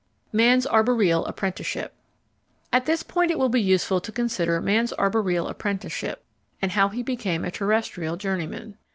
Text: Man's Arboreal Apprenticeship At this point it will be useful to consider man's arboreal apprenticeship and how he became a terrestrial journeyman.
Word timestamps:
Man's 0.31 0.65
Arboreal 0.65 1.27
Apprenticeship 1.27 1.93
At 2.73 2.87
this 2.87 3.03
point 3.03 3.29
it 3.29 3.37
will 3.37 3.49
be 3.49 3.61
useful 3.61 4.01
to 4.01 4.11
consider 4.11 4.59
man's 4.59 4.93
arboreal 4.93 5.47
apprenticeship 5.47 6.23
and 6.59 6.71
how 6.71 6.89
he 6.89 7.03
became 7.03 7.45
a 7.45 7.51
terrestrial 7.51 8.17
journeyman. 8.17 8.77